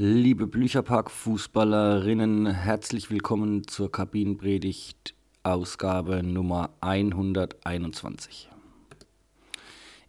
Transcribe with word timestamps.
Liebe 0.00 0.46
Blücherpark-Fußballerinnen, 0.46 2.46
herzlich 2.46 3.10
willkommen 3.10 3.66
zur 3.66 3.90
Kabinenpredigt, 3.90 5.12
Ausgabe 5.42 6.22
Nummer 6.22 6.70
121. 6.80 8.48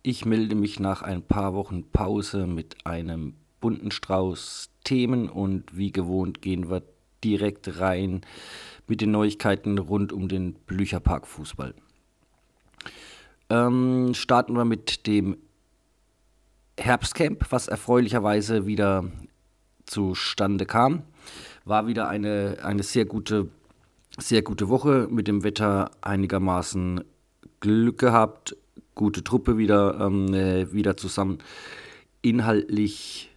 Ich 0.04 0.26
melde 0.26 0.54
mich 0.54 0.80
nach 0.80 1.02
ein 1.02 1.24
paar 1.24 1.56
Wochen 1.56 1.90
Pause 1.90 2.46
mit 2.46 2.86
einem 2.86 3.34
bunten 3.62 3.90
Strauß 3.90 4.70
Themen 4.84 5.28
und 5.28 5.76
wie 5.76 5.92
gewohnt 5.92 6.44
gehen 6.44 6.70
wir 6.70 6.84
direkt 7.24 7.80
rein 7.80 8.22
mit 8.86 9.02
den 9.02 9.10
Neuigkeiten 9.10 9.80
rund 9.80 10.14
um 10.14 10.28
den 10.28 10.54
Blücherpark-Fußball. 10.68 11.74
Ähm, 13.50 14.14
starten 14.14 14.54
wir 14.54 14.66
mit 14.66 15.08
dem 15.08 15.38
Herbstcamp, 16.80 17.52
was 17.52 17.68
erfreulicherweise 17.68 18.68
wieder 18.68 19.06
zustande 19.90 20.66
kam. 20.66 21.04
War 21.66 21.88
wieder 21.88 22.08
eine, 22.08 22.58
eine 22.64 22.84
sehr 22.84 23.06
gute, 23.06 23.50
sehr 24.18 24.42
gute 24.42 24.70
Woche 24.70 25.08
mit 25.10 25.28
dem 25.28 25.44
Wetter 25.44 25.92
einigermaßen 26.02 27.04
Glück 27.60 27.98
gehabt, 27.98 28.56
gute 28.96 29.24
Truppe 29.24 29.58
wieder, 29.58 30.00
ähm, 30.00 30.34
äh, 30.34 30.72
wieder 30.72 30.96
zusammen. 30.98 31.40
Inhaltlich 32.22 33.30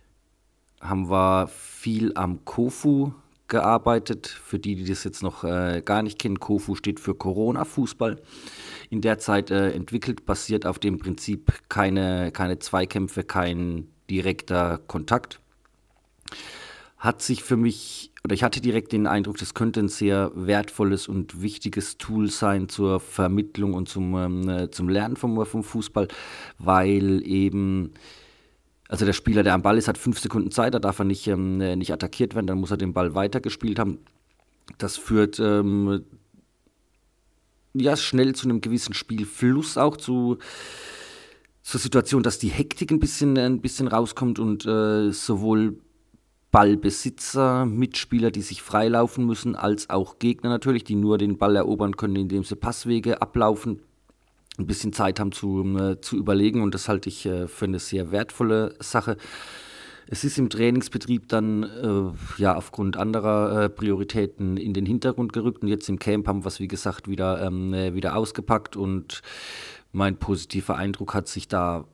haben 0.80 1.10
wir 1.10 1.48
viel 1.48 2.12
am 2.14 2.44
Kofu 2.44 3.12
gearbeitet. 3.48 4.26
Für 4.26 4.58
die, 4.58 4.76
die 4.76 4.84
das 4.84 5.04
jetzt 5.04 5.22
noch 5.22 5.44
äh, 5.44 5.82
gar 5.84 6.02
nicht 6.02 6.18
kennen, 6.18 6.40
Kofu 6.40 6.74
steht 6.74 7.00
für 7.00 7.14
Corona-Fußball. 7.14 8.20
In 8.90 9.00
der 9.00 9.18
Zeit 9.18 9.50
äh, 9.50 9.70
entwickelt, 9.72 10.26
basiert 10.26 10.66
auf 10.66 10.78
dem 10.78 10.98
Prinzip 10.98 11.52
keine, 11.68 12.32
keine 12.32 12.58
Zweikämpfe, 12.58 13.24
kein 13.24 13.88
direkter 14.08 14.78
Kontakt 14.86 15.41
hat 17.02 17.20
sich 17.20 17.42
für 17.42 17.56
mich, 17.56 18.12
oder 18.24 18.34
ich 18.34 18.44
hatte 18.44 18.60
direkt 18.60 18.92
den 18.92 19.08
Eindruck, 19.08 19.36
das 19.38 19.54
könnte 19.54 19.80
ein 19.80 19.88
sehr 19.88 20.30
wertvolles 20.36 21.08
und 21.08 21.42
wichtiges 21.42 21.98
Tool 21.98 22.30
sein 22.30 22.68
zur 22.68 23.00
Vermittlung 23.00 23.74
und 23.74 23.88
zum, 23.88 24.14
ähm, 24.14 24.48
äh, 24.48 24.70
zum 24.70 24.88
Lernen 24.88 25.16
vom, 25.16 25.44
vom 25.44 25.64
Fußball, 25.64 26.06
weil 26.58 27.26
eben, 27.26 27.92
also 28.88 29.04
der 29.04 29.14
Spieler, 29.14 29.42
der 29.42 29.54
am 29.54 29.62
Ball 29.62 29.78
ist, 29.78 29.88
hat 29.88 29.98
fünf 29.98 30.20
Sekunden 30.20 30.52
Zeit, 30.52 30.74
da 30.74 30.78
darf 30.78 31.00
er 31.00 31.04
nicht, 31.04 31.26
ähm, 31.26 31.60
äh, 31.60 31.74
nicht 31.74 31.92
attackiert 31.92 32.36
werden, 32.36 32.46
dann 32.46 32.58
muss 32.58 32.70
er 32.70 32.76
den 32.76 32.92
Ball 32.92 33.16
weitergespielt 33.16 33.80
haben. 33.80 33.98
Das 34.78 34.96
führt 34.96 35.40
ähm, 35.40 36.04
ja 37.74 37.96
schnell 37.96 38.36
zu 38.36 38.48
einem 38.48 38.60
gewissen 38.60 38.94
Spielfluss 38.94 39.76
auch 39.76 39.96
zu 39.96 40.38
zur 41.62 41.80
Situation, 41.80 42.22
dass 42.22 42.38
die 42.38 42.48
Hektik 42.48 42.90
ein 42.90 42.98
bisschen, 42.98 43.38
ein 43.38 43.60
bisschen 43.60 43.86
rauskommt 43.88 44.38
und 44.38 44.66
äh, 44.66 45.12
sowohl 45.12 45.78
Ballbesitzer, 46.52 47.64
Mitspieler, 47.64 48.30
die 48.30 48.42
sich 48.42 48.62
freilaufen 48.62 49.26
müssen, 49.26 49.56
als 49.56 49.90
auch 49.90 50.18
Gegner 50.18 50.50
natürlich, 50.50 50.84
die 50.84 50.94
nur 50.94 51.18
den 51.18 51.38
Ball 51.38 51.56
erobern 51.56 51.96
können, 51.96 52.14
indem 52.14 52.44
sie 52.44 52.56
Passwege 52.56 53.22
ablaufen, 53.22 53.80
ein 54.58 54.66
bisschen 54.66 54.92
Zeit 54.92 55.18
haben 55.18 55.32
zu, 55.32 55.64
äh, 55.78 56.00
zu 56.02 56.16
überlegen. 56.16 56.62
Und 56.62 56.74
das 56.74 56.88
halte 56.88 57.08
ich 57.08 57.24
äh, 57.24 57.48
für 57.48 57.64
eine 57.64 57.78
sehr 57.78 58.12
wertvolle 58.12 58.76
Sache. 58.80 59.16
Es 60.06 60.24
ist 60.24 60.38
im 60.38 60.50
Trainingsbetrieb 60.50 61.26
dann 61.28 61.62
äh, 61.62 62.40
ja 62.40 62.54
aufgrund 62.54 62.98
anderer 62.98 63.62
äh, 63.62 63.68
Prioritäten 63.70 64.58
in 64.58 64.74
den 64.74 64.84
Hintergrund 64.84 65.32
gerückt. 65.32 65.62
Und 65.62 65.68
jetzt 65.68 65.88
im 65.88 65.98
Camp 65.98 66.28
haben 66.28 66.44
wir 66.44 66.48
es 66.48 66.60
wie 66.60 66.68
gesagt 66.68 67.08
wieder, 67.08 67.40
ähm, 67.40 67.72
äh, 67.72 67.94
wieder 67.94 68.14
ausgepackt. 68.14 68.76
Und 68.76 69.22
mein 69.90 70.18
positiver 70.18 70.76
Eindruck 70.76 71.14
hat 71.14 71.28
sich 71.28 71.48
da 71.48 71.86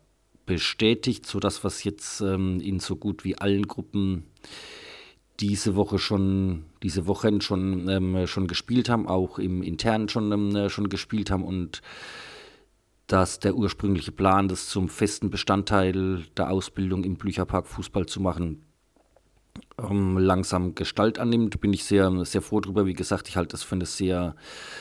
bestätigt, 0.48 1.26
sodass 1.26 1.62
wir 1.62 1.68
es 1.68 1.84
jetzt 1.84 2.22
ähm, 2.22 2.58
in 2.60 2.80
so 2.80 2.96
gut 2.96 3.22
wie 3.22 3.36
allen 3.36 3.68
Gruppen 3.68 4.24
diese 5.40 5.76
Woche 5.76 5.98
schon, 5.98 6.64
diese 6.82 7.06
Wochen 7.06 7.42
schon, 7.42 7.88
ähm, 7.88 8.26
schon 8.26 8.46
gespielt 8.48 8.88
haben, 8.88 9.06
auch 9.06 9.38
im 9.38 9.62
internen 9.62 10.08
schon, 10.08 10.32
ähm, 10.32 10.68
schon 10.70 10.88
gespielt 10.88 11.30
haben 11.30 11.44
und 11.44 11.82
dass 13.06 13.38
der 13.38 13.54
ursprüngliche 13.54 14.10
Plan, 14.10 14.48
das 14.48 14.68
zum 14.68 14.88
festen 14.88 15.30
Bestandteil 15.30 16.24
der 16.36 16.50
Ausbildung 16.50 17.04
im 17.04 17.16
Blücherpark 17.16 17.66
Fußball 17.66 18.06
zu 18.06 18.20
machen, 18.20 18.64
ähm, 19.78 20.16
langsam 20.16 20.74
Gestalt 20.74 21.18
annimmt, 21.18 21.60
bin 21.60 21.74
ich 21.74 21.84
sehr, 21.84 22.24
sehr 22.24 22.42
froh 22.42 22.60
darüber. 22.60 22.86
Wie 22.86 22.94
gesagt, 22.94 23.28
ich 23.28 23.36
halte 23.36 23.52
das 23.52 23.62
für 23.62 23.74
eine 23.74 23.86
sehr, 23.86 24.34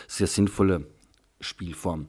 sehr 0.07 0.27
sinnvolle 0.27 0.87
Spielform. 1.39 2.07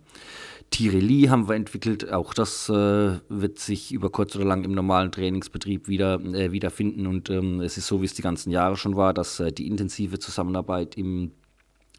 Tireli 0.70 1.26
haben 1.28 1.48
wir 1.48 1.54
entwickelt. 1.54 2.12
Auch 2.12 2.34
das 2.34 2.68
äh, 2.68 3.18
wird 3.28 3.58
sich 3.58 3.92
über 3.92 4.10
kurz 4.10 4.36
oder 4.36 4.44
lang 4.44 4.64
im 4.64 4.72
normalen 4.72 5.10
Trainingsbetrieb 5.10 5.88
wieder 5.88 6.20
äh, 6.20 6.52
wiederfinden. 6.52 7.06
Und 7.06 7.30
ähm, 7.30 7.60
es 7.60 7.78
ist 7.78 7.86
so, 7.86 8.00
wie 8.02 8.06
es 8.06 8.14
die 8.14 8.22
ganzen 8.22 8.50
Jahre 8.50 8.76
schon 8.76 8.96
war, 8.96 9.14
dass 9.14 9.40
äh, 9.40 9.52
die 9.52 9.66
intensive 9.66 10.18
Zusammenarbeit 10.18 10.96
im, 10.96 11.32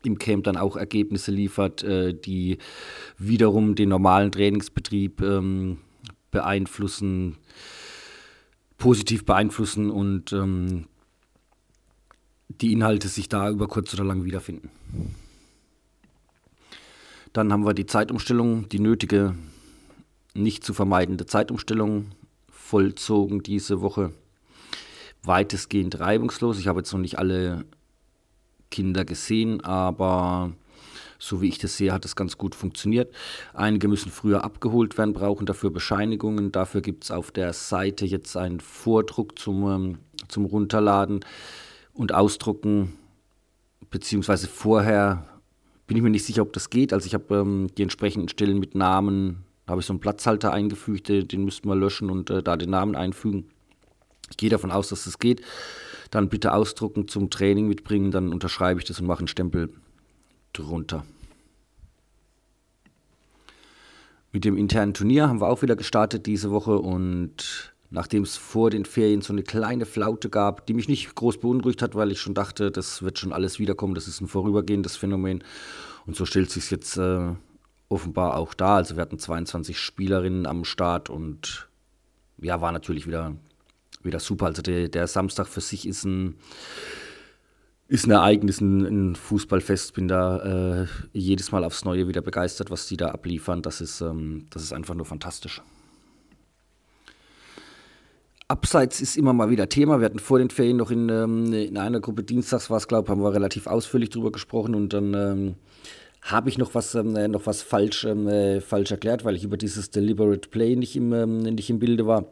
im 0.04 0.18
Camp 0.20 0.44
dann 0.44 0.58
auch 0.58 0.76
Ergebnisse 0.76 1.32
liefert, 1.32 1.84
äh, 1.84 2.14
die 2.14 2.58
wiederum 3.18 3.76
den 3.76 3.90
normalen 3.90 4.32
Trainingsbetrieb 4.32 5.22
ähm, 5.22 5.78
beeinflussen, 6.32 7.38
positiv 8.78 9.26
beeinflussen 9.26 9.90
und 9.90 10.32
ähm, 10.32 10.86
die 12.50 12.72
Inhalte 12.72 13.08
sich 13.08 13.30
da 13.30 13.50
über 13.50 13.68
kurz 13.68 13.94
oder 13.94 14.04
lang 14.04 14.24
wiederfinden. 14.26 14.70
Dann 17.34 17.52
haben 17.54 17.66
wir 17.66 17.74
die 17.74 17.86
Zeitumstellung, 17.86 18.70
die 18.70 18.80
nötige, 18.80 19.36
nicht 20.34 20.64
zu 20.64 20.74
vermeidende 20.74 21.26
Zeitumstellung 21.26 22.12
vollzogen 22.52 23.44
diese 23.44 23.82
Woche. 23.82 24.12
Weitestgehend 25.24 26.00
reibungslos. 26.00 26.60
Ich 26.60 26.68
habe 26.68 26.80
jetzt 26.80 26.92
noch 26.94 27.00
nicht 27.00 27.20
alle 27.20 27.66
Kinder 28.72 29.06
gesehen, 29.06 29.62
aber 29.62 30.54
so 31.20 31.42
wie 31.42 31.50
ich 31.50 31.58
das 31.58 31.76
sehe, 31.76 31.92
hat 31.92 32.06
es 32.06 32.16
ganz 32.16 32.38
gut 32.38 32.56
funktioniert. 32.56 33.14
Einige 33.54 33.90
müssen 33.90 34.12
früher 34.12 34.44
abgeholt 34.44 34.98
werden, 34.98 35.14
brauchen 35.14 35.46
dafür 35.46 35.70
Bescheinigungen. 35.70 36.52
Dafür 36.52 36.82
gibt 36.82 37.04
es 37.04 37.12
auf 37.12 37.32
der 37.32 37.52
Seite 37.54 38.06
jetzt 38.06 38.38
einen 38.38 38.62
Vordruck 38.62 39.38
zum, 39.38 39.68
ähm, 39.68 40.00
zum 40.30 40.46
Runterladen 40.46 41.20
und 41.94 42.14
Ausdrucken, 42.14 42.94
beziehungsweise 43.90 44.48
vorher 44.48 45.39
bin 45.90 45.98
ich 45.98 46.04
mir 46.04 46.12
nicht 46.12 46.24
sicher, 46.24 46.44
ob 46.44 46.54
das 46.54 46.70
geht. 46.70 46.94
Also 46.94 47.08
ich 47.08 47.16
habe 47.16 47.36
ähm, 47.36 47.68
die 47.76 47.82
entsprechenden 47.82 48.30
Stellen 48.30 48.60
mit 48.60 48.76
Namen, 48.76 49.44
da 49.66 49.72
habe 49.72 49.82
ich 49.82 49.88
so 49.88 49.94
einen 49.94 50.00
Platzhalter 50.00 50.54
eingefügt, 50.54 51.10
den 51.10 51.44
müssten 51.44 51.68
wir 51.68 51.76
löschen 51.76 52.12
und 52.12 52.30
äh, 52.30 52.44
da 52.44 52.58
den 52.58 52.70
Namen 52.70 52.96
einfügen. 52.96 53.50
Ich 54.30 54.38
gehe 54.38 54.52
davon 54.52 54.70
aus, 54.70 54.90
dass 54.90 55.06
das 55.06 55.18
geht. 55.18 55.42
Dann 56.12 56.30
bitte 56.30 56.54
ausdrucken, 56.54 57.08
zum 57.08 57.32
Training 57.32 57.68
mitbringen, 57.68 58.12
dann 58.12 58.32
unterschreibe 58.32 58.80
ich 58.80 58.86
das 58.86 59.00
und 59.00 59.08
mache 59.08 59.20
einen 59.20 59.28
Stempel 59.28 59.74
drunter. 60.54 61.06
Mit 64.32 64.46
dem 64.46 64.58
internen 64.58 64.94
Turnier 64.94 65.28
haben 65.28 65.42
wir 65.42 65.48
auch 65.48 65.64
wieder 65.64 65.76
gestartet 65.76 66.28
diese 66.28 66.52
Woche 66.52 66.78
und 66.78 67.74
nachdem 67.92 68.24
es 68.24 68.38
vor 68.38 68.70
den 68.70 68.86
Ferien 68.86 69.22
so 69.22 69.34
eine 69.34 69.44
kleine 69.44 69.86
Flaute 69.86 70.30
gab, 70.30 70.66
die 70.68 70.74
mich 70.74 70.88
nicht 70.88 71.16
groß 71.16 71.40
beunruhigt 71.40 71.82
hat, 71.82 71.96
weil 71.96 72.12
ich 72.12 72.22
schon 72.22 72.36
dachte, 72.36 72.72
das 72.72 73.02
wird 73.02 73.18
schon 73.18 73.34
alles 73.34 73.60
wiederkommen, 73.60 73.96
das 73.96 74.08
ist 74.08 74.22
ein 74.22 74.28
vorübergehendes 74.28 74.96
Phänomen. 74.96 75.44
Und 76.06 76.16
so 76.16 76.26
stellt 76.26 76.52
sich 76.52 76.70
jetzt 76.72 76.98
äh, 76.98 77.34
offenbar 77.88 78.38
auch 78.38 78.54
da. 78.54 78.76
Also 78.76 78.96
wir 78.96 79.02
hatten 79.02 79.20
22 79.20 79.78
Spielerinnen 79.78 80.46
am 80.46 80.64
Start 80.66 81.10
und 81.10 81.68
ja, 82.38 82.62
war 82.62 82.72
natürlich 82.72 83.08
wieder, 83.08 83.36
wieder 84.04 84.20
super. 84.20 84.46
Also 84.46 84.62
der, 84.62 84.88
der 84.88 85.08
Samstag 85.08 85.48
für 85.48 85.62
sich 85.62 85.88
ist 85.88 86.06
ein, 86.06 86.36
ist 87.88 88.06
ein 88.06 88.12
Ereignis, 88.12 88.62
ein, 88.62 88.86
ein 88.86 89.16
Fußballfest. 89.16 89.96
Bin 89.96 90.08
da 90.08 90.84
äh, 90.84 90.88
jedes 91.12 91.52
Mal 91.52 91.64
aufs 91.64 91.86
Neue 91.86 92.08
wieder 92.08 92.22
begeistert, 92.22 92.70
was 92.70 92.88
die 92.88 92.98
da 92.98 93.10
abliefern. 93.10 93.64
Das 93.64 93.82
ist, 93.82 94.02
ähm, 94.02 94.46
das 94.52 94.62
ist 94.62 94.74
einfach 94.74 94.94
nur 94.94 95.06
fantastisch. 95.06 95.62
Abseits 98.50 99.00
ist 99.00 99.16
immer 99.16 99.32
mal 99.32 99.52
wieder 99.52 99.70
Thema. 99.70 100.00
Wir 100.00 100.06
hatten 100.06 100.18
vor 100.18 100.40
den 100.40 100.50
Ferien 100.50 100.78
noch 100.78 100.90
in, 100.90 101.08
ähm, 101.08 101.54
in 101.54 101.78
einer 101.78 102.00
Gruppe 102.00 102.24
Dienstags, 102.24 102.72
war 102.72 102.78
es, 102.78 102.88
glaube 102.88 103.06
ich, 103.06 103.12
haben 103.12 103.22
wir 103.22 103.32
relativ 103.32 103.68
ausführlich 103.68 104.10
drüber 104.10 104.32
gesprochen 104.32 104.74
und 104.74 104.92
dann 104.92 105.14
ähm, 105.14 105.56
habe 106.24 106.50
ich 106.50 106.58
noch 106.58 106.74
was, 106.74 106.96
ähm, 106.96 107.16
äh, 107.16 107.28
noch 107.28 107.46
was 107.46 107.62
falsch, 107.62 108.06
ähm, 108.06 108.28
äh, 108.28 108.60
falsch 108.60 108.90
erklärt, 108.90 109.24
weil 109.24 109.36
ich 109.36 109.44
über 109.44 109.56
dieses 109.56 109.92
Deliberate 109.92 110.50
Play 110.50 110.76
nicht 110.76 110.96
im, 110.96 111.14
ähm, 111.14 111.38
nicht 111.38 111.70
im 111.70 111.78
Bilde 111.78 112.08
war. 112.08 112.26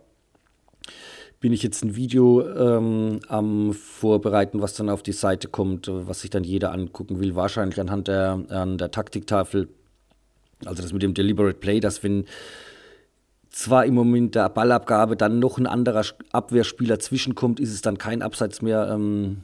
Bin 1.39 1.53
ich 1.53 1.61
jetzt 1.61 1.85
ein 1.85 1.95
Video 1.95 2.43
ähm, 2.49 3.19
am 3.27 3.73
Vorbereiten, 3.73 4.59
was 4.59 4.73
dann 4.73 4.89
auf 4.89 5.03
die 5.03 5.11
Seite 5.11 5.47
kommt, 5.47 5.87
was 5.87 6.21
sich 6.21 6.31
dann 6.31 6.43
jeder 6.43 6.71
angucken 6.71 7.19
will, 7.19 7.35
wahrscheinlich 7.35 7.79
anhand 7.79 8.07
der, 8.07 8.43
an 8.49 8.79
der 8.79 8.89
Taktiktafel. 8.89 9.69
Also 10.65 10.81
das 10.81 10.93
mit 10.93 11.03
dem 11.03 11.13
Deliberate 11.13 11.59
Play, 11.59 11.79
dass 11.79 12.01
wenn 12.01 12.25
zwar 13.49 13.85
im 13.85 13.93
Moment 13.93 14.35
der 14.35 14.49
Ballabgabe 14.49 15.17
dann 15.17 15.39
noch 15.39 15.57
ein 15.57 15.67
anderer 15.67 16.05
Abwehrspieler 16.31 16.99
zwischenkommt, 16.99 17.59
ist 17.59 17.73
es 17.73 17.81
dann 17.81 17.97
kein 17.97 18.21
Abseits 18.21 18.61
mehr. 18.61 18.87
Ähm, 18.89 19.41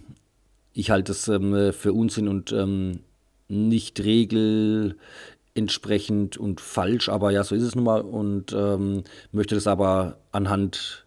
ich 0.73 0.91
halte 0.91 1.11
das 1.11 1.27
ähm, 1.27 1.73
für 1.73 1.91
Unsinn 1.93 2.27
und 2.27 2.51
ähm, 2.51 2.99
nicht 3.47 3.99
regelentsprechend 3.99 6.37
und 6.37 6.61
falsch, 6.61 7.09
aber 7.09 7.31
ja, 7.31 7.43
so 7.43 7.55
ist 7.55 7.63
es 7.63 7.73
nun 7.75 7.85
mal 7.85 8.01
und 8.01 8.53
ähm, 8.53 9.03
möchte 9.31 9.55
das 9.55 9.65
aber 9.67 10.17
anhand 10.31 11.05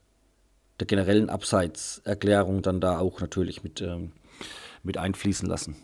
der 0.78 0.86
generellen 0.86 1.30
Abseitserklärung 1.30 2.60
dann 2.62 2.80
da 2.80 2.98
auch 2.98 3.20
natürlich 3.20 3.64
mit, 3.64 3.80
ähm, 3.80 4.12
mit 4.82 4.98
einfließen 4.98 5.48
lassen. 5.48 5.76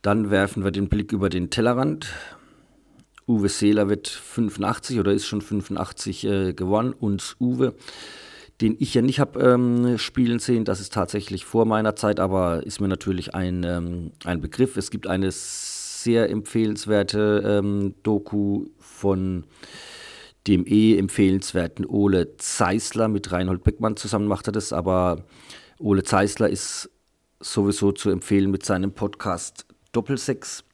Dann 0.00 0.30
werfen 0.30 0.64
wir 0.64 0.70
den 0.72 0.88
Blick 0.88 1.12
über 1.12 1.28
den 1.28 1.50
Tellerrand. 1.50 2.12
Uwe 3.26 3.48
Seeler 3.48 3.88
wird 3.88 4.08
85 4.08 4.98
oder 5.00 5.12
ist 5.12 5.26
schon 5.26 5.40
85 5.40 6.24
äh, 6.24 6.52
geworden. 6.52 6.92
Und 6.92 7.36
Uwe, 7.40 7.74
den 8.60 8.76
ich 8.78 8.94
ja 8.94 9.02
nicht 9.02 9.20
habe 9.20 9.40
ähm, 9.40 9.98
spielen 9.98 10.38
sehen, 10.38 10.64
das 10.64 10.80
ist 10.80 10.92
tatsächlich 10.92 11.44
vor 11.44 11.64
meiner 11.64 11.96
Zeit, 11.96 12.20
aber 12.20 12.64
ist 12.64 12.80
mir 12.80 12.88
natürlich 12.88 13.34
ein, 13.34 13.64
ähm, 13.64 14.12
ein 14.24 14.40
Begriff. 14.40 14.76
Es 14.76 14.90
gibt 14.90 15.06
eine 15.06 15.30
sehr 15.30 16.30
empfehlenswerte 16.30 17.60
ähm, 17.62 17.94
Doku 18.02 18.66
von 18.78 19.44
dem 20.46 20.66
eh 20.66 20.98
empfehlenswerten 20.98 21.86
Ole 21.86 22.36
Zeisler 22.36 23.08
mit 23.08 23.30
Reinhold 23.30 23.62
Beckmann 23.62 23.96
zusammen 23.96 24.26
macht 24.26 24.48
er 24.48 24.52
das, 24.52 24.72
aber 24.72 25.24
Ole 25.78 26.02
Zeisler 26.02 26.48
ist 26.48 26.90
sowieso 27.40 27.92
zu 27.92 28.10
empfehlen 28.10 28.50
mit 28.50 28.64
seinem 28.64 28.92
Podcast 28.92 29.66
Doppelsex 29.92 30.64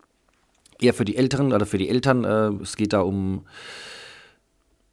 eher 0.80 0.94
für 0.94 1.04
die 1.04 1.16
Älteren 1.16 1.52
oder 1.52 1.66
für 1.66 1.78
die 1.78 1.88
Eltern. 1.88 2.24
Äh, 2.24 2.62
es 2.62 2.76
geht 2.76 2.92
da 2.92 3.00
um 3.00 3.46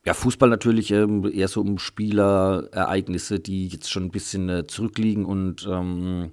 ja, 0.05 0.13
Fußball 0.13 0.49
natürlich, 0.49 0.91
ähm, 0.91 1.29
eher 1.31 1.47
so 1.47 1.61
um 1.61 1.79
Spielerereignisse, 1.79 3.39
die 3.39 3.67
jetzt 3.67 3.89
schon 3.89 4.03
ein 4.03 4.11
bisschen 4.11 4.49
äh, 4.49 4.67
zurückliegen 4.67 5.25
und 5.25 5.67
ähm, 5.69 6.31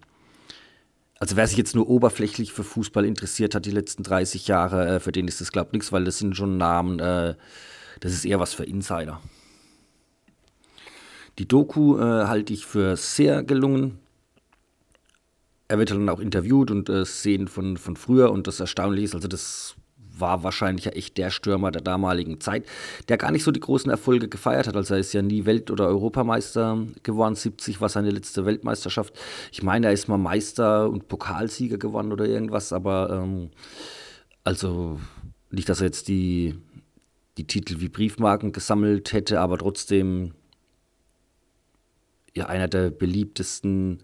also 1.19 1.37
wer 1.37 1.47
sich 1.47 1.57
jetzt 1.57 1.75
nur 1.75 1.89
oberflächlich 1.89 2.53
für 2.53 2.65
Fußball 2.65 3.05
interessiert 3.05 3.55
hat 3.55 3.65
die 3.65 3.71
letzten 3.71 4.03
30 4.03 4.47
Jahre, 4.47 4.97
äh, 4.97 5.01
für 5.01 5.13
den 5.13 5.27
ist 5.27 5.41
das 5.41 5.53
glaube 5.53 5.69
ich 5.69 5.73
nichts, 5.73 5.93
weil 5.93 6.05
das 6.05 6.19
sind 6.19 6.37
schon 6.37 6.59
Namen, 6.59 6.99
äh, 6.99 7.35
das 8.01 8.13
ist 8.13 8.27
eher 8.27 8.41
was 8.41 8.53
für 8.53 8.65
Insider. 8.65 9.21
Die 11.39 11.49
Doku 11.49 11.97
äh, 11.97 12.27
halte 12.27 12.53
ich 12.53 12.67
für 12.67 12.97
sehr 12.97 13.43
gelungen 13.43 14.02
er 15.73 15.79
wird 15.79 15.91
dann 15.91 16.09
auch 16.11 16.21
interviewt 16.21 16.71
und 16.71 16.91
äh, 16.91 17.07
Szenen 17.07 17.49
von, 17.49 17.79
von 17.79 17.97
früher 17.97 18.31
und 18.31 18.47
das 18.47 18.61
Erstaunliche 18.61 19.07
ist, 19.07 19.15
also 19.15 19.27
das 19.27 19.75
war 20.19 20.43
wahrscheinlich 20.43 20.85
ja 20.85 20.93
echt 20.93 21.17
der 21.17 21.31
Stürmer 21.31 21.71
der 21.71 21.81
damaligen 21.81 22.41
Zeit, 22.41 22.67
der 23.09 23.17
gar 23.17 23.31
nicht 23.31 23.43
so 23.43 23.51
die 23.53 23.61
großen 23.61 23.91
Erfolge 23.91 24.29
gefeiert 24.29 24.67
hat. 24.67 24.77
Also 24.77 24.93
er 24.93 25.01
ist 25.01 25.15
ja 25.15 25.23
nie 25.23 25.47
Welt- 25.47 25.71
oder 25.71 25.87
Europameister 25.87 26.87
geworden. 27.03 27.35
70 27.37 27.81
war 27.81 27.89
seine 27.89 28.11
letzte 28.11 28.45
Weltmeisterschaft. 28.45 29.19
Ich 29.51 29.63
meine, 29.63 29.87
er 29.87 29.95
ist 29.95 30.09
mal 30.09 30.19
Meister 30.19 30.91
und 30.91 31.09
Pokalsieger 31.09 31.79
geworden 31.79 32.13
oder 32.13 32.27
irgendwas, 32.27 32.75
aber 32.75 33.23
ähm, 33.25 33.49
also 34.45 35.01
nicht, 35.51 35.71
dass 35.71 35.81
er 35.81 35.87
jetzt 35.87 36.07
die, 36.09 36.55
die 37.39 37.47
Titel 37.47 37.81
wie 37.81 37.89
Briefmarken 37.89 38.53
gesammelt 38.53 39.15
hätte, 39.15 39.41
aber 39.41 39.57
trotzdem 39.57 40.35
ja 42.35 42.45
einer 42.47 42.69
der 42.69 42.91
beliebtesten 42.91 44.03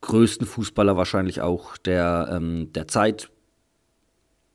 größten 0.00 0.46
Fußballer 0.46 0.96
wahrscheinlich 0.96 1.40
auch 1.40 1.76
der, 1.76 2.28
ähm, 2.32 2.72
der 2.72 2.88
Zeit. 2.88 3.30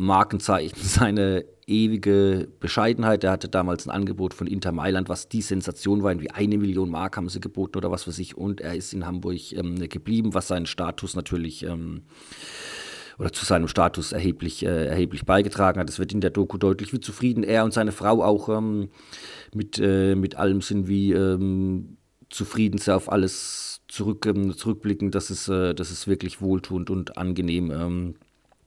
Markenzeichen, 0.02 0.80
seine 0.82 1.46
ewige 1.68 2.50
Bescheidenheit. 2.60 3.24
Er 3.24 3.32
hatte 3.32 3.50
damals 3.50 3.86
ein 3.86 3.92
Angebot 3.92 4.34
von 4.34 4.48
Inter 4.48 4.72
Mailand, 4.72 5.10
was 5.10 5.30
die 5.30 5.42
Sensation 5.42 6.04
war, 6.04 6.20
wie 6.20 6.32
eine 6.32 6.58
Million 6.58 6.90
Mark 6.90 7.18
haben 7.18 7.30
sie 7.30 7.40
geboten 7.40 7.78
oder 7.78 7.92
was 7.92 8.04
für 8.04 8.12
sich. 8.12 8.36
Und 8.36 8.62
er 8.62 8.76
ist 8.76 8.94
in 8.94 9.06
Hamburg 9.06 9.54
ähm, 9.54 9.78
geblieben, 9.88 10.34
was 10.34 10.48
seinen 10.48 10.66
Status 10.66 11.16
natürlich 11.16 11.64
ähm, 11.64 12.02
oder 13.20 13.32
zu 13.32 13.46
seinem 13.46 13.68
Status 13.68 14.12
erheblich, 14.12 14.66
äh, 14.66 14.88
erheblich 14.88 15.26
beigetragen 15.26 15.80
hat. 15.80 15.90
Es 15.90 16.00
wird 16.00 16.12
in 16.12 16.22
der 16.22 16.32
Doku 16.32 16.58
deutlich, 16.58 16.92
wie 16.92 17.00
zufrieden 17.00 17.44
er 17.44 17.64
und 17.64 17.74
seine 17.74 17.92
Frau 17.92 18.24
auch 18.24 18.50
ähm, 18.50 18.90
mit, 19.54 19.80
äh, 19.80 20.16
mit 20.16 20.36
allem 20.36 20.62
sind, 20.62 20.88
wie 20.88 21.12
ähm, 21.12 21.98
zufrieden 22.30 22.80
sie 22.80 22.94
auf 22.96 23.12
alles 23.12 23.71
zurück, 23.92 24.26
ähm, 24.26 24.56
zurückblicken, 24.56 25.12
das 25.12 25.30
ist, 25.30 25.50
äh, 25.50 25.74
das 25.76 25.92
ist 25.92 26.08
wirklich 26.08 26.42
wohltuend 26.42 26.90
und 26.90 27.18
angenehm 27.18 27.72
ähm, 27.72 28.16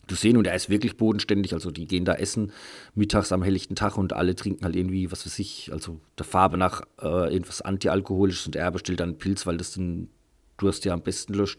zu 0.07 0.17
sehen. 0.17 0.37
Und 0.37 0.47
er 0.47 0.55
ist 0.55 0.69
wirklich 0.69 0.97
bodenständig. 0.97 1.55
Also 1.55 1.71
die 1.71 1.87
gehen 1.87 2.05
da 2.05 2.15
essen 2.15 2.53
mittags 2.95 3.33
am 3.33 3.43
helllichten 3.43 3.75
Tag 3.75 3.97
und 3.97 4.13
alle 4.13 4.37
trinken 4.37 4.65
halt 4.65 4.77
irgendwie, 4.77 5.11
was 5.11 5.25
weiß 5.25 5.39
ich, 5.39 5.71
also 5.73 5.99
der 6.19 6.27
Farbe 6.27 6.59
nach 6.59 6.83
äh, 7.01 7.33
irgendwas 7.33 7.63
Antialkoholisches 7.63 8.47
und 8.47 8.57
er 8.57 8.71
bestellt 8.71 9.01
dann 9.01 9.17
Pilz, 9.17 9.47
weil 9.47 9.57
das 9.57 9.73
den 9.73 10.11
Durst 10.59 10.85
ja 10.85 10.93
am 10.93 11.03
besten 11.03 11.33
löscht. 11.33 11.59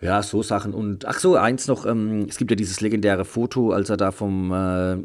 Ja, 0.00 0.22
so 0.22 0.42
Sachen. 0.42 0.74
Und 0.74 1.06
ach 1.06 1.18
so, 1.18 1.36
eins 1.36 1.66
noch, 1.66 1.86
ähm, 1.86 2.26
es 2.28 2.36
gibt 2.36 2.50
ja 2.50 2.56
dieses 2.56 2.82
legendäre 2.82 3.24
Foto, 3.24 3.70
als 3.70 3.88
er 3.88 3.96
da 3.96 4.10
vom 4.12 4.52
äh, 4.52 4.98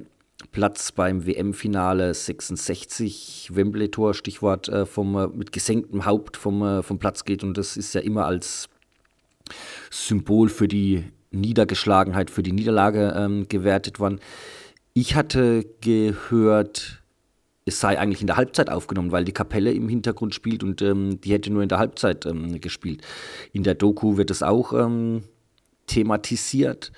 Platz 0.52 0.92
beim 0.92 1.26
WM-Finale 1.26 2.14
66, 2.14 3.50
Wembley-Tor, 3.54 4.14
Stichwort, 4.14 4.70
äh, 4.70 4.86
vom, 4.86 5.16
äh, 5.16 5.28
mit 5.28 5.52
gesenktem 5.52 6.06
Haupt 6.06 6.38
vom, 6.38 6.62
äh, 6.64 6.84
vom 6.84 6.98
Platz 6.98 7.26
geht. 7.26 7.44
Und 7.44 7.58
das 7.58 7.78
ist 7.78 7.94
ja 7.94 8.02
immer 8.02 8.26
als 8.26 8.70
Symbol 9.92 10.50
für 10.50 10.68
die 10.68 11.04
Niedergeschlagenheit, 11.32 12.32
für 12.32 12.44
die 12.44 12.52
Niederlage 12.54 13.14
ähm, 13.16 13.48
gewertet 13.48 14.00
worden. 14.00 14.20
Ich 14.94 15.16
hatte 15.16 15.66
gehört, 15.82 17.04
es 17.66 17.80
sei 17.80 18.00
eigentlich 18.00 18.22
in 18.22 18.28
der 18.28 18.38
Halbzeit 18.38 18.70
aufgenommen, 18.70 19.12
weil 19.12 19.26
die 19.26 19.34
Kapelle 19.34 19.72
im 19.72 19.90
Hintergrund 19.90 20.34
spielt 20.34 20.64
und 20.64 20.82
ähm, 20.82 21.22
die 21.22 21.32
hätte 21.32 21.52
nur 21.52 21.62
in 21.62 21.70
der 21.70 21.78
Halbzeit 21.78 22.26
ähm, 22.26 22.60
gespielt. 22.60 23.02
In 23.54 23.64
der 23.64 23.76
Doku 23.76 24.18
wird 24.18 24.32
es 24.32 24.42
auch 24.42 24.74
ähm, 24.74 25.24
thematisiert. 25.86 26.92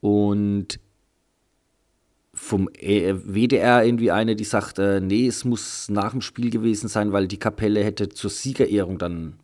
Und 0.00 0.78
vom 2.44 2.68
äh, 2.78 3.14
WDR 3.14 3.84
irgendwie 3.84 4.10
eine, 4.10 4.36
die 4.36 4.44
sagt, 4.44 4.78
äh, 4.78 5.00
nee, 5.00 5.26
es 5.26 5.44
muss 5.44 5.88
nach 5.88 6.12
dem 6.12 6.20
Spiel 6.20 6.50
gewesen 6.50 6.88
sein, 6.88 7.10
weil 7.12 7.26
die 7.26 7.38
Kapelle 7.38 7.82
hätte 7.82 8.10
zur 8.10 8.28
Siegerehrung 8.28 8.98
dann, 8.98 9.34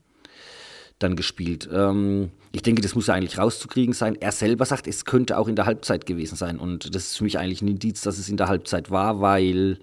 dann 0.99 1.17
gespielt. 1.17 1.69
Ähm, 1.73 2.31
ich 2.53 2.61
denke, 2.61 2.83
das 2.83 2.95
muss 2.95 3.07
ja 3.07 3.15
eigentlich 3.15 3.39
rauszukriegen 3.39 3.95
sein. 3.95 4.17
Er 4.21 4.33
selber 4.33 4.67
sagt, 4.67 4.87
es 4.87 5.07
könnte 5.07 5.39
auch 5.39 5.49
in 5.49 5.57
der 5.57 5.65
Halbzeit 5.65 6.05
gewesen 6.05 6.37
sein. 6.37 6.59
Und 6.59 6.95
das 6.95 7.07
ist 7.07 7.17
für 7.17 7.25
mich 7.25 7.39
eigentlich 7.39 7.63
ein 7.63 7.69
Indiz, 7.69 8.03
dass 8.03 8.19
es 8.19 8.29
in 8.29 8.37
der 8.37 8.49
Halbzeit 8.49 8.91
war, 8.91 9.23
weil 9.23 9.79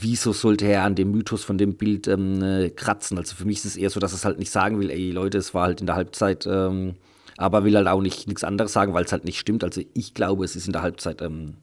wieso 0.00 0.32
sollte 0.32 0.66
er 0.66 0.82
an 0.82 0.96
dem 0.96 1.12
Mythos 1.12 1.44
von 1.44 1.56
dem 1.56 1.76
Bild 1.76 2.08
ähm, 2.08 2.42
äh, 2.42 2.70
kratzen? 2.70 3.16
Also 3.16 3.36
für 3.36 3.44
mich 3.44 3.58
ist 3.58 3.64
es 3.66 3.76
eher 3.76 3.90
so, 3.90 4.00
dass 4.00 4.12
es 4.12 4.24
halt 4.24 4.40
nicht 4.40 4.50
sagen 4.50 4.80
will, 4.80 4.90
ey 4.90 5.12
Leute, 5.12 5.38
es 5.38 5.54
war 5.54 5.66
halt 5.66 5.80
in 5.80 5.86
der 5.86 5.94
Halbzeit, 5.96 6.46
ähm, 6.46 6.96
aber 7.36 7.64
will 7.64 7.76
halt 7.76 7.86
auch 7.86 8.02
nicht 8.02 8.26
nichts 8.26 8.42
anderes 8.42 8.72
sagen, 8.72 8.92
weil 8.92 9.04
es 9.04 9.12
halt 9.12 9.24
nicht 9.24 9.38
stimmt. 9.38 9.62
Also 9.62 9.82
ich 9.94 10.14
glaube, 10.14 10.44
es 10.44 10.56
ist 10.56 10.66
in 10.66 10.72
der 10.72 10.82
Halbzeit 10.82 11.22
ähm, 11.22 11.58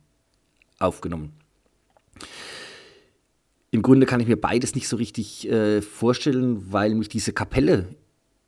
aufgenommen. 0.80 1.34
Im 3.72 3.82
Grunde 3.82 4.06
kann 4.06 4.20
ich 4.20 4.28
mir 4.28 4.40
beides 4.40 4.74
nicht 4.74 4.88
so 4.88 4.98
richtig 4.98 5.48
äh, 5.48 5.82
vorstellen, 5.82 6.72
weil 6.72 6.96
mich 6.96 7.10
diese 7.10 7.34
Kapelle 7.34 7.88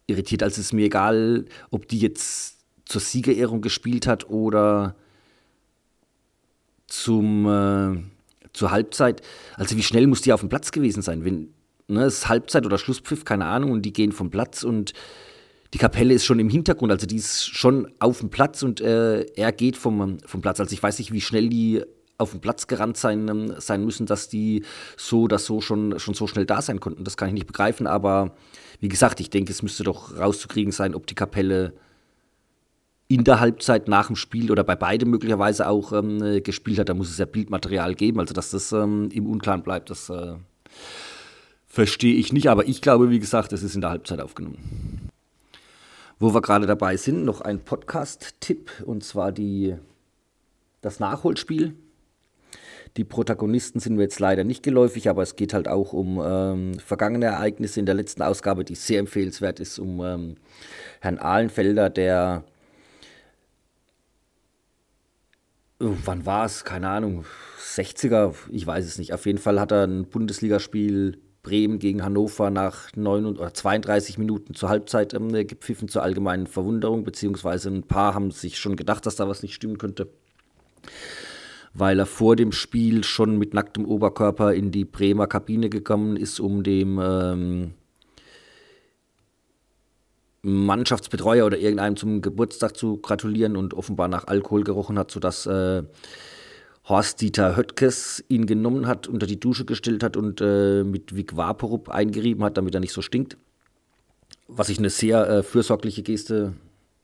irritiert. 0.07 0.41
Also 0.41 0.55
es 0.55 0.67
ist 0.67 0.73
mir 0.73 0.85
egal, 0.85 1.45
ob 1.69 1.87
die 1.87 1.99
jetzt 1.99 2.57
zur 2.85 3.01
Siegerehrung 3.01 3.61
gespielt 3.61 4.07
hat 4.07 4.29
oder 4.29 4.95
zum, 6.87 7.45
äh, 7.45 8.03
zur 8.53 8.71
Halbzeit. 8.71 9.21
Also 9.55 9.77
wie 9.77 9.83
schnell 9.83 10.07
muss 10.07 10.21
die 10.21 10.33
auf 10.33 10.41
dem 10.41 10.49
Platz 10.49 10.71
gewesen 10.71 11.01
sein? 11.01 11.23
Wenn 11.23 11.53
ne, 11.87 12.03
es 12.05 12.19
ist 12.19 12.29
Halbzeit 12.29 12.65
oder 12.65 12.77
Schlusspfiff, 12.77 13.23
keine 13.23 13.45
Ahnung, 13.45 13.71
und 13.71 13.83
die 13.83 13.93
gehen 13.93 14.11
vom 14.11 14.29
Platz 14.29 14.63
und 14.63 14.93
die 15.73 15.77
Kapelle 15.77 16.13
ist 16.13 16.25
schon 16.25 16.39
im 16.39 16.49
Hintergrund, 16.49 16.91
also 16.91 17.07
die 17.07 17.15
ist 17.15 17.45
schon 17.45 17.89
auf 17.99 18.19
dem 18.19 18.29
Platz 18.29 18.61
und 18.61 18.81
äh, 18.81 19.21
er 19.21 19.51
geht 19.53 19.77
vom, 19.77 20.17
vom 20.25 20.41
Platz. 20.41 20.59
Also 20.59 20.73
ich 20.73 20.83
weiß 20.83 20.99
nicht, 20.99 21.13
wie 21.13 21.21
schnell 21.21 21.47
die 21.47 21.83
auf 22.21 22.31
den 22.31 22.41
Platz 22.41 22.67
gerannt 22.67 22.97
sein, 22.97 23.27
ähm, 23.27 23.53
sein 23.57 23.83
müssen, 23.83 24.05
dass 24.05 24.29
die 24.29 24.63
so 24.97 25.21
oder 25.21 25.39
so 25.39 25.61
schon, 25.61 25.99
schon 25.99 26.13
so 26.13 26.27
schnell 26.27 26.45
da 26.45 26.61
sein 26.61 26.79
konnten. 26.79 27.03
Das 27.03 27.17
kann 27.17 27.27
ich 27.27 27.33
nicht 27.33 27.47
begreifen, 27.47 27.87
aber 27.87 28.31
wie 28.79 28.89
gesagt, 28.89 29.19
ich 29.19 29.29
denke, 29.29 29.51
es 29.51 29.61
müsste 29.61 29.83
doch 29.83 30.17
rauszukriegen 30.17 30.71
sein, 30.71 30.95
ob 30.95 31.07
die 31.07 31.15
Kapelle 31.15 31.73
in 33.07 33.25
der 33.25 33.41
Halbzeit 33.41 33.89
nach 33.89 34.07
dem 34.07 34.15
Spiel 34.15 34.51
oder 34.51 34.63
bei 34.63 34.75
beidem 34.75 35.09
möglicherweise 35.09 35.67
auch 35.67 35.91
ähm, 35.91 36.41
gespielt 36.43 36.79
hat. 36.79 36.87
Da 36.87 36.93
muss 36.93 37.09
es 37.09 37.17
ja 37.17 37.25
Bildmaterial 37.25 37.93
geben, 37.93 38.21
also 38.21 38.33
dass 38.33 38.51
das 38.51 38.71
ähm, 38.71 39.09
im 39.11 39.27
Unklaren 39.27 39.63
bleibt, 39.63 39.89
das 39.89 40.09
äh, 40.09 40.35
verstehe 41.67 42.15
ich 42.15 42.31
nicht. 42.31 42.49
Aber 42.49 42.67
ich 42.67 42.81
glaube, 42.81 43.09
wie 43.09 43.19
gesagt, 43.19 43.51
es 43.51 43.63
ist 43.63 43.75
in 43.75 43.81
der 43.81 43.89
Halbzeit 43.89 44.21
aufgenommen. 44.21 45.09
Wo 46.19 46.33
wir 46.33 46.41
gerade 46.41 46.67
dabei 46.67 46.95
sind, 46.95 47.25
noch 47.25 47.41
ein 47.41 47.59
Podcast-Tipp 47.59 48.83
und 48.85 49.03
zwar 49.03 49.31
die, 49.31 49.75
das 50.81 50.99
Nachholspiel 50.99 51.75
die 52.97 53.03
Protagonisten 53.03 53.79
sind 53.79 53.95
mir 53.95 54.03
jetzt 54.03 54.19
leider 54.19 54.43
nicht 54.43 54.63
geläufig, 54.63 55.09
aber 55.09 55.23
es 55.23 55.35
geht 55.35 55.53
halt 55.53 55.67
auch 55.67 55.93
um 55.93 56.21
ähm, 56.23 56.79
vergangene 56.79 57.27
Ereignisse 57.27 57.79
in 57.79 57.85
der 57.85 57.95
letzten 57.95 58.21
Ausgabe, 58.21 58.65
die 58.65 58.75
sehr 58.75 58.99
empfehlenswert 58.99 59.59
ist, 59.59 59.79
um 59.79 60.01
ähm, 60.03 60.35
Herrn 60.99 61.17
Ahlenfelder, 61.17 61.89
der 61.89 62.43
oh, 65.79 65.95
wann 66.05 66.25
war 66.25 66.45
es? 66.45 66.63
Keine 66.65 66.89
Ahnung, 66.89 67.25
60er, 67.59 68.33
ich 68.51 68.67
weiß 68.67 68.85
es 68.85 68.97
nicht. 68.97 69.13
Auf 69.13 69.25
jeden 69.25 69.39
Fall 69.39 69.59
hat 69.59 69.71
er 69.71 69.87
ein 69.87 70.05
Bundesligaspiel 70.05 71.17
Bremen 71.43 71.79
gegen 71.79 72.03
Hannover 72.03 72.51
nach 72.51 72.95
9 72.95 73.25
oder 73.25 73.53
32 73.53 74.17
Minuten 74.17 74.53
zur 74.53 74.69
Halbzeit 74.69 75.13
ähm, 75.13 75.31
gepfiffen, 75.47 75.87
zur 75.87 76.03
allgemeinen 76.03 76.45
Verwunderung, 76.45 77.03
beziehungsweise 77.03 77.69
ein 77.69 77.83
paar 77.83 78.13
haben 78.13 78.31
sich 78.31 78.59
schon 78.59 78.75
gedacht, 78.75 79.05
dass 79.05 79.15
da 79.15 79.27
was 79.27 79.41
nicht 79.41 79.55
stimmen 79.55 79.77
könnte. 79.77 80.09
Weil 81.73 81.99
er 81.99 82.05
vor 82.05 82.35
dem 82.35 82.51
Spiel 82.51 83.03
schon 83.03 83.37
mit 83.37 83.53
nacktem 83.53 83.85
Oberkörper 83.85 84.53
in 84.53 84.71
die 84.71 84.85
Bremer 84.85 85.27
Kabine 85.27 85.69
gekommen 85.69 86.17
ist, 86.17 86.39
um 86.39 86.63
dem 86.63 86.99
ähm, 87.01 87.73
Mannschaftsbetreuer 90.41 91.45
oder 91.45 91.57
irgendeinem 91.57 91.95
zum 91.95 92.21
Geburtstag 92.21 92.75
zu 92.75 92.97
gratulieren 92.97 93.55
und 93.55 93.73
offenbar 93.73 94.07
nach 94.07 94.27
Alkohol 94.27 94.63
gerochen 94.63 94.97
hat, 94.97 95.11
sodass 95.11 95.45
äh, 95.45 95.83
Horst-Dieter 96.85 97.55
Höttges 97.55 98.23
ihn 98.27 98.47
genommen 98.47 98.87
hat, 98.87 99.07
unter 99.07 99.27
die 99.27 99.39
Dusche 99.39 99.65
gestellt 99.65 100.03
hat 100.03 100.17
und 100.17 100.41
äh, 100.41 100.83
mit 100.83 101.15
Vic 101.15 101.37
Vaporub 101.37 101.89
eingerieben 101.89 102.43
hat, 102.43 102.57
damit 102.57 102.73
er 102.73 102.79
nicht 102.79 102.93
so 102.93 103.01
stinkt. 103.01 103.37
Was 104.47 104.69
ich 104.69 104.79
eine 104.79 104.89
sehr 104.89 105.29
äh, 105.29 105.43
fürsorgliche 105.43 106.01
Geste, 106.01 106.53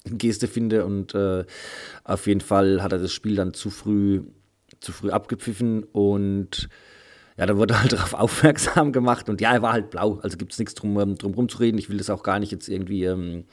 Geste 0.03 0.47
finde 0.47 0.83
und 0.85 1.13
äh, 1.13 1.45
auf 2.03 2.27
jeden 2.27 2.41
Fall 2.41 2.81
hat 2.81 2.91
er 2.91 2.99
das 2.99 3.13
Spiel 3.13 3.35
dann 3.35 3.53
zu 3.53 3.69
früh, 3.69 4.23
zu 4.79 4.91
früh 4.91 5.11
abgepfiffen 5.11 5.83
und 5.83 6.69
ja, 7.37 7.45
da 7.45 7.57
wurde 7.57 7.79
halt 7.79 7.91
darauf 7.93 8.13
aufmerksam 8.13 8.91
gemacht 8.91 9.29
und 9.29 9.41
ja, 9.41 9.53
er 9.53 9.61
war 9.61 9.73
halt 9.73 9.89
blau, 9.89 10.19
also 10.21 10.37
gibt 10.37 10.53
es 10.53 10.59
nichts 10.59 10.75
drum, 10.75 10.99
ähm, 10.99 11.17
drum 11.17 11.33
rumzureden. 11.33 11.79
Ich 11.79 11.89
will 11.89 11.97
das 11.97 12.09
auch 12.09 12.23
gar 12.23 12.39
nicht 12.39 12.51
jetzt 12.51 12.67
irgendwie 12.67 13.05
ähm, 13.05 13.45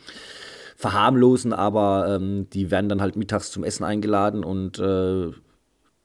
verharmlosen, 0.76 1.52
aber 1.52 2.16
ähm, 2.16 2.48
die 2.50 2.70
werden 2.70 2.88
dann 2.88 3.00
halt 3.00 3.16
mittags 3.16 3.50
zum 3.50 3.64
Essen 3.64 3.84
eingeladen 3.84 4.44
und 4.44 4.78
äh, 4.78 5.32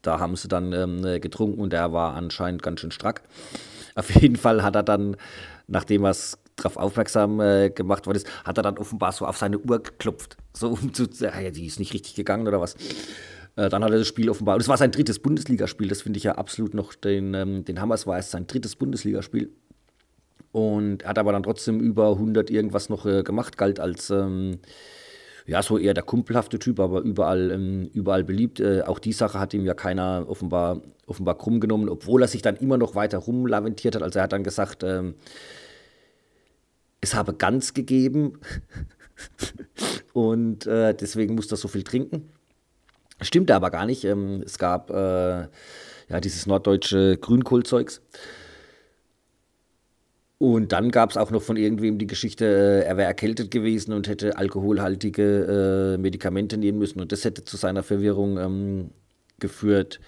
da 0.02 0.20
haben 0.20 0.36
sie 0.36 0.48
dann 0.48 0.72
ähm, 0.74 1.02
getrunken 1.22 1.60
und 1.60 1.74
er 1.74 1.92
war 1.92 2.14
anscheinend 2.14 2.64
ganz 2.64 2.82
schön 2.82 2.92
strack. 2.92 3.24
Auf 3.96 4.10
jeden 4.16 4.36
Fall 4.36 4.64
hat 4.64 4.76
er 4.76 4.84
dann, 4.84 5.18
nachdem 5.68 6.06
er 6.06 6.12
es 6.12 6.38
darauf 6.56 6.78
aufmerksam 6.78 7.40
äh, 7.40 7.70
gemacht 7.70 8.06
worden 8.06 8.18
ist, 8.18 8.28
hat 8.44 8.58
er 8.58 8.64
dann 8.64 8.78
offenbar 8.78 9.12
so 9.12 9.26
auf 9.26 9.38
seine 9.38 9.60
Uhr 9.60 9.82
geklopft. 9.82 10.38
So 10.54 10.70
um 10.70 10.94
zu 10.94 11.06
sagen, 11.12 11.44
ja, 11.44 11.52
die 11.52 11.66
ist 11.66 11.80
nicht 11.80 11.94
richtig 11.94 12.16
gegangen 12.16 12.48
oder 12.48 12.62
was. 12.62 12.76
Äh, 13.56 13.70
dann 13.70 13.84
hat 13.84 13.92
er 13.92 14.00
das 14.00 14.08
Spiel 14.08 14.30
offenbar, 14.30 14.56
und 14.56 14.62
es 14.62 14.68
war 14.68 14.78
sein 14.78 14.92
drittes 14.92 15.20
Bundesligaspiel, 15.20 15.88
das 15.88 16.02
finde 16.02 16.18
ich 16.18 16.24
ja 16.24 16.34
absolut 16.34 16.74
noch 16.74 16.94
den, 16.94 17.34
ähm, 17.34 17.66
den 17.66 17.82
Hammer, 17.82 17.96
es 17.96 18.08
war 18.08 18.18
erst 18.18 18.32
sein 18.32 18.48
drittes 18.48 18.76
Bundesligaspiel. 18.76 19.52
Und 20.52 21.04
er 21.04 21.10
hat 21.10 21.20
aber 21.20 21.32
dann 21.32 21.44
trotzdem 21.44 21.80
über 21.80 22.12
100 22.12 22.50
irgendwas 22.50 22.90
noch 22.90 23.06
äh, 23.06 23.24
gemacht, 23.24 23.58
galt 23.58 23.80
als 23.80 24.10
ähm, 24.10 24.60
ja, 25.50 25.64
so 25.64 25.78
eher 25.78 25.94
der 25.94 26.04
kumpelhafte 26.04 26.60
Typ, 26.60 26.80
aber 26.80 27.02
überall, 27.02 27.52
ähm, 27.52 27.90
überall 27.94 28.24
beliebt. 28.24 28.60
Äh, 28.60 28.84
auch 28.84 29.00
die 29.00 29.14
Sache 29.14 29.40
hat 29.40 29.54
ihm 29.54 29.66
ja 29.66 29.74
keiner 29.74 30.26
offenbar, 30.28 30.82
offenbar 31.08 31.38
krumm 31.38 31.60
genommen, 31.60 31.90
obwohl 31.90 32.22
er 32.22 32.28
sich 32.28 32.42
dann 32.42 32.56
immer 32.56 32.78
noch 32.78 32.96
weiter 32.96 33.18
rumlamentiert 33.18 33.96
hat. 33.96 34.04
Also 34.04 34.20
er 34.20 34.24
hat 34.24 34.34
dann 34.34 34.44
gesagt, 34.44 34.84
ähm, 34.84 35.16
es 37.02 37.16
habe 37.16 37.34
ganz 37.34 37.74
gegeben 37.74 38.40
und 40.14 40.68
äh, 40.68 40.94
deswegen 40.94 41.36
muss 41.36 41.52
er 41.52 41.58
so 41.58 41.68
viel 41.68 41.84
trinken. 41.84 42.30
Stimmte 43.22 43.56
aber 43.56 43.70
gar 43.72 43.86
nicht. 43.86 44.04
Ähm, 44.06 44.42
es 44.46 44.58
gab 44.58 44.90
äh, 44.90 45.48
ja 46.10 46.20
dieses 46.22 46.46
norddeutsche 46.46 47.18
Grünkohlzeugs. 47.18 48.02
Und 50.38 50.72
dann 50.72 50.90
gab 50.90 51.10
es 51.10 51.18
auch 51.18 51.32
noch 51.32 51.42
von 51.42 51.58
irgendwem 51.58 51.98
die 51.98 52.08
Geschichte, 52.08 52.46
äh, 52.46 52.86
er 52.86 52.96
wäre 52.96 53.08
erkältet 53.08 53.52
gewesen 53.52 53.92
und 53.92 54.08
hätte 54.08 54.38
alkoholhaltige 54.38 55.96
äh, 55.96 55.98
Medikamente 55.98 56.58
nehmen 56.58 56.80
müssen 56.80 57.02
und 57.02 57.12
das 57.12 57.26
hätte 57.26 57.44
zu 57.44 57.58
seiner 57.58 57.84
Verwirrung 57.84 58.38
ähm, 58.38 58.90
geführt. 59.40 60.00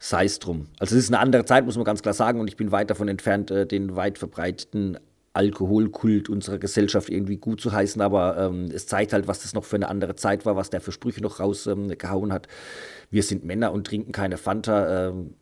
Sei 0.00 0.24
es 0.24 0.40
drum. 0.40 0.66
Also 0.80 0.96
es 0.96 1.04
ist 1.04 1.10
eine 1.10 1.20
andere 1.20 1.44
Zeit, 1.44 1.64
muss 1.64 1.76
man 1.76 1.84
ganz 1.84 2.02
klar 2.02 2.12
sagen, 2.12 2.40
und 2.40 2.48
ich 2.48 2.56
bin 2.56 2.72
weit 2.72 2.90
davon 2.90 3.06
entfernt, 3.06 3.52
äh, 3.52 3.64
den 3.64 3.94
weit 3.94 4.18
verbreiteten 4.18 4.98
Alkoholkult 5.34 6.28
unserer 6.28 6.58
Gesellschaft 6.58 7.08
irgendwie 7.08 7.38
gut 7.38 7.60
zu 7.60 7.72
heißen, 7.72 8.02
aber 8.02 8.36
ähm, 8.38 8.70
es 8.72 8.86
zeigt 8.86 9.12
halt, 9.12 9.28
was 9.28 9.42
das 9.42 9.54
noch 9.54 9.64
für 9.64 9.76
eine 9.76 9.88
andere 9.88 10.14
Zeit 10.14 10.44
war, 10.44 10.56
was 10.56 10.70
der 10.70 10.80
für 10.80 10.92
Sprüche 10.92 11.22
noch 11.22 11.40
rausgehauen 11.40 12.30
ähm, 12.30 12.32
hat. 12.32 12.48
Wir 13.10 13.22
sind 13.22 13.44
Männer 13.44 13.72
und 13.72 13.86
trinken 13.86 14.12
keine 14.12 14.36
Fanta. 14.36 15.08
Ähm, 15.08 15.34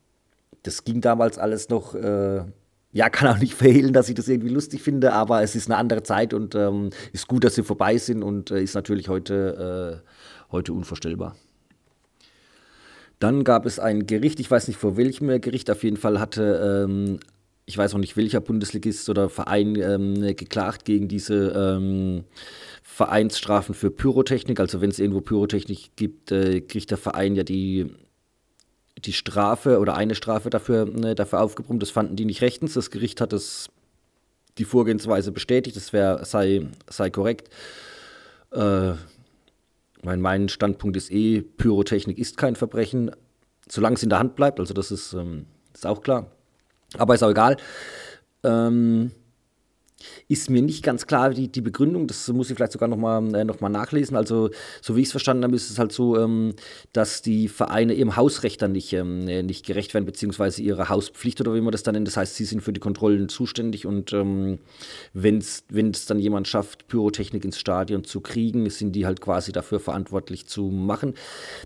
das 0.62 0.84
ging 0.84 1.00
damals 1.00 1.38
alles 1.38 1.68
noch. 1.68 1.94
Äh, 1.94 2.44
ja, 2.92 3.08
kann 3.08 3.28
auch 3.28 3.38
nicht 3.38 3.54
verhehlen, 3.54 3.92
dass 3.92 4.08
ich 4.08 4.14
das 4.14 4.28
irgendwie 4.28 4.48
lustig 4.48 4.82
finde, 4.82 5.12
aber 5.12 5.42
es 5.42 5.54
ist 5.54 5.68
eine 5.68 5.76
andere 5.76 6.02
Zeit 6.02 6.34
und 6.34 6.54
ähm, 6.54 6.90
ist 7.12 7.28
gut, 7.28 7.44
dass 7.44 7.54
sie 7.54 7.62
vorbei 7.62 7.98
sind 7.98 8.22
und 8.22 8.50
äh, 8.50 8.62
ist 8.62 8.74
natürlich 8.74 9.08
heute, 9.08 10.02
äh, 10.02 10.52
heute 10.52 10.72
unvorstellbar. 10.72 11.36
Dann 13.20 13.44
gab 13.44 13.66
es 13.66 13.78
ein 13.78 14.06
Gericht, 14.06 14.40
ich 14.40 14.50
weiß 14.50 14.66
nicht 14.66 14.78
vor 14.78 14.96
welchem 14.96 15.40
Gericht, 15.40 15.70
auf 15.70 15.84
jeden 15.84 15.98
Fall 15.98 16.18
hatte, 16.18 16.86
ähm, 16.88 17.20
ich 17.70 17.78
weiß 17.78 17.94
auch 17.94 17.98
nicht 17.98 18.16
welcher 18.16 18.40
Bundesligist 18.40 19.08
oder 19.08 19.28
Verein 19.28 19.76
ähm, 19.76 20.36
geklagt 20.36 20.84
gegen 20.84 21.06
diese 21.06 21.50
ähm, 21.50 22.24
Vereinsstrafen 22.82 23.76
für 23.76 23.90
Pyrotechnik. 23.90 24.58
Also 24.58 24.80
wenn 24.80 24.90
es 24.90 24.98
irgendwo 24.98 25.20
Pyrotechnik 25.20 25.92
gibt, 25.94 26.32
äh, 26.32 26.60
kriegt 26.60 26.90
der 26.90 26.98
Verein 26.98 27.36
ja 27.36 27.44
die 27.44 27.90
die 28.98 29.12
Strafe 29.12 29.78
oder 29.78 29.94
eine 29.94 30.14
Strafe 30.14 30.50
dafür, 30.50 30.84
ne, 30.84 31.14
dafür 31.14 31.40
aufgebrummt. 31.40 31.80
Das 31.80 31.90
fanden 31.90 32.16
die 32.16 32.24
nicht 32.24 32.42
rechtens. 32.42 32.74
Das 32.74 32.90
Gericht 32.90 33.20
hat 33.20 33.32
das, 33.32 33.68
die 34.58 34.64
Vorgehensweise 34.64 35.32
bestätigt, 35.32 35.76
das 35.76 35.94
wär, 35.94 36.24
sei, 36.24 36.66
sei 36.90 37.08
korrekt. 37.08 37.48
Äh, 38.52 38.92
mein, 40.02 40.20
mein 40.20 40.48
Standpunkt 40.50 40.98
ist 40.98 41.10
eh, 41.10 41.40
Pyrotechnik 41.40 42.18
ist 42.18 42.36
kein 42.36 42.56
Verbrechen, 42.56 43.12
solange 43.68 43.94
es 43.94 44.02
in 44.02 44.10
der 44.10 44.18
Hand 44.18 44.34
bleibt. 44.34 44.60
Also 44.60 44.74
das 44.74 44.90
ist, 44.90 45.14
ähm, 45.14 45.46
ist 45.72 45.86
auch 45.86 46.02
klar. 46.02 46.30
Aber 46.98 47.14
ist 47.14 47.22
auch 47.22 47.30
egal. 47.30 47.56
Ähm, 48.42 49.12
ist 50.28 50.48
mir 50.48 50.62
nicht 50.62 50.82
ganz 50.82 51.06
klar, 51.06 51.30
die, 51.30 51.48
die 51.48 51.60
Begründung, 51.60 52.06
das 52.06 52.28
muss 52.28 52.50
ich 52.50 52.56
vielleicht 52.56 52.72
sogar 52.72 52.88
nochmal 52.88 53.34
äh, 53.34 53.44
noch 53.44 53.60
nachlesen. 53.60 54.16
Also, 54.16 54.50
so 54.80 54.96
wie 54.96 55.00
ich 55.00 55.06
es 55.06 55.10
verstanden 55.10 55.44
habe, 55.44 55.54
ist 55.54 55.70
es 55.70 55.78
halt 55.78 55.92
so, 55.92 56.18
ähm, 56.18 56.54
dass 56.92 57.22
die 57.22 57.48
Vereine 57.48 57.92
ihrem 57.94 58.16
Hausrecht 58.16 58.62
dann 58.62 58.72
nicht, 58.72 58.92
ähm, 58.92 59.28
äh, 59.28 59.42
nicht 59.42 59.66
gerecht 59.66 59.92
werden, 59.92 60.06
beziehungsweise 60.06 60.62
ihre 60.62 60.88
Hauspflicht 60.88 61.40
oder 61.40 61.54
wie 61.54 61.60
man 61.60 61.72
das 61.72 61.82
dann 61.82 61.94
nennt. 61.94 62.06
Das 62.06 62.16
heißt, 62.16 62.36
sie 62.36 62.44
sind 62.44 62.62
für 62.62 62.72
die 62.72 62.80
Kontrollen 62.80 63.28
zuständig 63.28 63.86
und 63.86 64.12
ähm, 64.12 64.58
wenn 65.12 65.38
es 65.38 66.06
dann 66.06 66.18
jemand 66.18 66.48
schafft, 66.48 66.88
Pyrotechnik 66.88 67.44
ins 67.44 67.58
Stadion 67.58 68.04
zu 68.04 68.20
kriegen, 68.20 68.68
sind 68.70 68.92
die 68.92 69.06
halt 69.06 69.20
quasi 69.20 69.52
dafür 69.52 69.80
verantwortlich 69.80 70.46
zu 70.46 70.70
machen. 70.70 71.14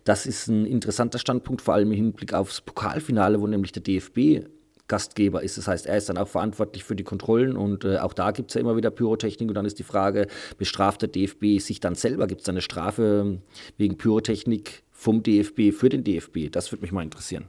Das 0.05 0.27
ist 0.27 0.49
ein 0.49 0.67
interessanter 0.67 1.19
Standpunkt, 1.19 1.63
vor 1.63 1.75
allem 1.75 1.93
im 1.93 1.97
Hinblick 1.97 2.35
aufs 2.35 2.61
Pokalfinale, 2.61 3.41
wo 3.41 3.47
nämlich 3.47 3.73
der 3.73 3.83
DFB 3.83 4.47
Gastgeber 4.89 5.43
ist. 5.43 5.57
Das 5.57 5.67
heißt, 5.67 5.87
er 5.87 5.97
ist 5.97 6.09
dann 6.09 6.19
auch 6.19 6.29
verantwortlich 6.29 6.85
für 6.85 6.95
die 6.95 7.05
Kontrollen 7.05 7.57
und 7.57 7.85
äh, 7.85 7.99
auch 7.99 8.13
da 8.13 8.33
gibt 8.33 8.51
es 8.51 8.55
ja 8.55 8.61
immer 8.61 8.77
wieder 8.77 8.91
Pyrotechnik 8.91 9.49
und 9.49 9.55
dann 9.55 9.65
ist 9.65 9.79
die 9.79 9.85
Frage, 9.85 10.27
bestraft 10.59 11.03
der 11.03 11.09
DFB 11.09 11.59
sich 11.59 11.81
dann 11.81 11.95
selber? 11.95 12.27
Gibt 12.27 12.43
es 12.43 12.49
eine 12.49 12.61
Strafe 12.61 13.23
ähm, 13.25 13.43
wegen 13.79 13.97
Pyrotechnik 13.97 14.83
vom 14.91 15.23
DFB 15.23 15.73
für 15.73 15.89
den 15.89 16.05
DFB? 16.05 16.51
Das 16.51 16.71
würde 16.71 16.83
mich 16.83 16.93
mal 16.93 17.03
interessieren. 17.03 17.47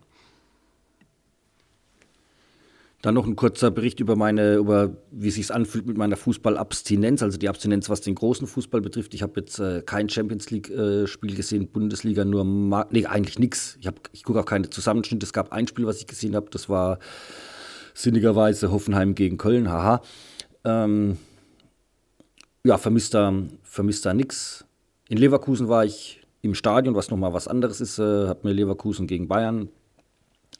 Dann 3.06 3.14
noch 3.14 3.28
ein 3.28 3.36
kurzer 3.36 3.70
Bericht 3.70 4.00
über 4.00 4.16
meine, 4.16 4.56
über 4.56 4.98
wie 5.12 5.30
sich 5.30 5.54
anfühlt 5.54 5.86
mit 5.86 5.96
meiner 5.96 6.16
Fußballabstinenz, 6.16 7.22
also 7.22 7.38
die 7.38 7.50
Abstinenz, 7.50 7.88
was 7.88 8.02
den 8.02 8.16
großen 8.16 8.48
Fußball 8.48 8.82
betrifft. 8.82 9.14
Ich 9.14 9.22
habe 9.22 9.42
jetzt 9.42 9.60
äh, 9.60 9.84
kein 9.86 10.10
Champions 10.10 10.50
League-Spiel 10.50 11.32
äh, 11.32 11.36
gesehen, 11.36 11.68
Bundesliga 11.68 12.26
nur, 12.26 12.44
Ma 12.44 12.88
nee, 12.90 13.06
eigentlich 13.06 13.38
nichts. 13.38 13.78
Ich, 13.80 13.88
ich 14.12 14.24
gucke 14.24 14.40
auch 14.40 14.46
keine 14.46 14.72
Zusammenschnitte. 14.72 15.24
Es 15.24 15.34
gab 15.34 15.54
ein 15.54 15.68
Spiel, 15.68 15.86
was 15.86 16.00
ich 16.00 16.08
gesehen 16.08 16.36
habe, 16.36 16.48
das 16.50 16.68
war 16.68 16.98
sinnigerweise 17.94 18.72
Hoffenheim 18.72 19.14
gegen 19.14 19.38
Köln, 19.38 19.70
haha. 19.70 20.02
Ähm, 20.64 21.20
ja, 22.64 22.80
vermisst 22.80 23.14
da, 23.14 23.32
vermisst 23.62 24.04
da 24.08 24.16
nichts. 24.16 24.66
In 25.10 25.20
Leverkusen 25.20 25.68
war 25.68 25.86
ich 25.86 26.22
im 26.42 26.56
Stadion, 26.56 26.96
was 26.96 27.12
nochmal 27.12 27.34
was 27.34 27.48
anderes 27.48 27.82
ist, 27.82 28.00
äh, 28.00 28.26
habe 28.28 28.48
mir 28.48 28.54
Leverkusen 28.56 29.06
gegen 29.06 29.28
Bayern 29.28 29.70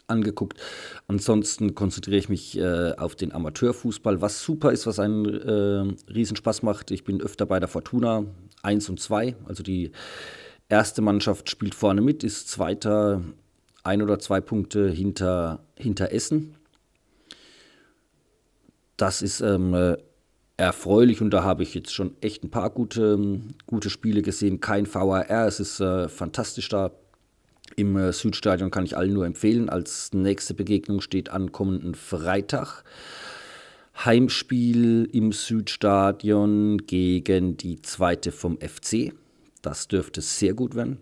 angeguckt. 0.08 0.60
Ansonsten 1.08 1.76
konzentriere 1.76 2.18
ich 2.18 2.30
mich 2.30 2.58
äh, 2.58 2.94
auf 2.98 3.16
den 3.16 3.32
Amateurfußball, 3.32 4.22
was 4.22 4.44
super 4.44 4.72
ist, 4.72 4.88
was 4.88 5.00
einen 5.00 5.26
äh, 5.26 6.12
Riesenspaß 6.12 6.64
macht. 6.64 6.92
Ich 6.92 7.04
bin 7.04 7.22
öfter 7.22 7.46
bei 7.46 7.60
der 7.60 7.70
Fortuna 7.70 8.26
1 8.64 8.90
und 8.90 9.00
2, 9.00 9.36
also 9.46 9.64
die 9.64 9.92
erste 10.70 11.02
Mannschaft 11.02 11.50
spielt 11.50 11.76
vorne 11.76 12.02
mit, 12.02 12.24
ist 12.24 12.50
zweiter 12.50 13.22
ein 13.84 14.02
oder 14.02 14.20
zwei 14.20 14.42
Punkte 14.42 14.90
hinter, 14.90 15.64
hinter 15.78 16.12
Essen. 16.12 16.56
Das 18.98 19.22
ist 19.22 19.42
ähm, 19.42 19.74
äh, 19.74 19.98
erfreulich 20.58 21.22
und 21.22 21.32
da 21.32 21.44
habe 21.44 21.64
ich 21.64 21.74
jetzt 21.74 21.94
schon 21.94 22.16
echt 22.22 22.44
ein 22.44 22.50
paar 22.50 22.70
gute, 22.70 23.40
gute 23.68 23.90
Spiele 23.90 24.22
gesehen. 24.22 24.62
Kein 24.62 24.92
VAR, 24.92 25.30
es 25.48 25.60
ist 25.60 25.80
äh, 25.82 26.08
fantastisch 26.08 26.70
da 26.70 26.92
im 27.76 27.98
äh, 27.98 28.14
Südstadion 28.14 28.72
kann 28.72 28.86
ich 28.86 28.98
allen 28.98 29.14
nur 29.14 29.26
empfehlen. 29.26 29.70
Als 29.70 30.14
nächste 30.14 30.54
Begegnung 30.54 31.02
steht 31.02 31.30
an 31.30 31.52
kommenden 31.52 31.96
Freitag. 31.96 32.84
Heimspiel 34.04 35.10
im 35.12 35.32
Südstadion 35.32 36.80
gegen 36.86 37.58
die 37.58 37.82
zweite 37.82 38.32
vom 38.32 38.58
FC. 38.58 39.14
Das 39.62 39.88
dürfte 39.88 40.22
sehr 40.22 40.54
gut 40.54 40.76
werden. 40.76 40.98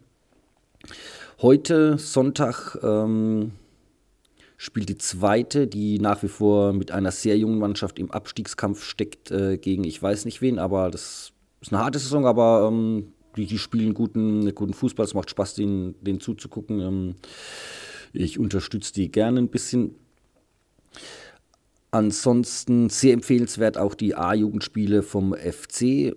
Heute, 1.41 1.97
Sonntag, 1.97 2.77
ähm, 2.83 3.51
spielt 4.57 4.89
die 4.89 4.97
zweite, 4.97 5.67
die 5.67 5.99
nach 5.99 6.23
wie 6.23 6.27
vor 6.27 6.73
mit 6.73 6.91
einer 6.91 7.11
sehr 7.11 7.37
jungen 7.37 7.59
Mannschaft 7.59 7.99
im 7.99 8.11
Abstiegskampf 8.11 8.83
steckt, 8.83 9.31
äh, 9.31 9.57
gegen 9.57 9.83
ich 9.83 10.01
weiß 10.01 10.25
nicht 10.25 10.41
wen, 10.41 10.59
aber 10.59 10.89
das 10.89 11.33
ist 11.61 11.73
eine 11.73 11.83
harte 11.83 11.99
Saison, 11.99 12.25
aber 12.25 12.69
ähm, 12.71 13.12
die, 13.35 13.45
die 13.45 13.57
spielen 13.57 13.93
guten, 13.93 14.53
guten 14.55 14.73
Fußball, 14.73 15.05
es 15.05 15.13
macht 15.13 15.29
Spaß, 15.29 15.55
denen, 15.55 15.95
denen 16.03 16.19
zuzugucken. 16.19 16.79
Ähm, 16.79 17.15
Ich 18.13 18.37
unterstütze 18.37 18.93
die 18.93 19.11
gerne 19.11 19.39
ein 19.39 19.49
bisschen. 19.49 19.95
Ansonsten 21.91 22.89
sehr 22.89 23.13
empfehlenswert 23.13 23.77
auch 23.77 23.95
die 23.95 24.15
A-Jugendspiele 24.15 25.03
vom 25.03 25.33
FC. 25.33 26.15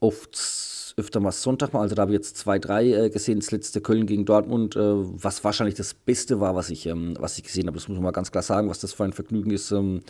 Oft 0.00 0.94
öfter 0.96 1.20
mal 1.20 1.32
Sonntag 1.32 1.72
mal. 1.72 1.80
Also 1.80 1.94
da 1.94 2.02
habe 2.02 2.12
ich 2.12 2.16
jetzt 2.16 2.36
zwei, 2.36 2.58
drei 2.58 2.90
äh, 2.92 3.10
gesehen. 3.10 3.40
Das 3.40 3.50
letzte 3.50 3.80
Köln 3.80 4.06
gegen 4.06 4.24
Dortmund, 4.24 4.76
äh, 4.76 4.80
was 4.80 5.42
wahrscheinlich 5.42 5.74
das 5.74 5.94
Beste 5.94 6.40
war, 6.40 6.54
was 6.54 6.70
ich, 6.70 6.86
ähm, 6.86 7.16
was 7.18 7.36
ich 7.36 7.44
gesehen 7.44 7.66
habe. 7.66 7.76
Das 7.76 7.88
muss 7.88 7.96
man 7.96 8.04
mal 8.04 8.10
ganz 8.12 8.30
klar 8.30 8.42
sagen, 8.42 8.68
was 8.68 8.80
das 8.80 8.92
für 8.92 9.04
ein 9.04 9.12
Vergnügen 9.12 9.50
ist. 9.50 9.72
Ähm, 9.72 10.02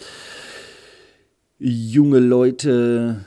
junge 1.58 2.18
Leute 2.18 3.24